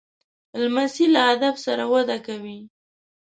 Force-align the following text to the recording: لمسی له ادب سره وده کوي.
لمسی 0.61 1.05
له 1.13 1.21
ادب 1.33 1.55
سره 1.65 1.83
وده 1.93 2.17
کوي. 2.27 2.59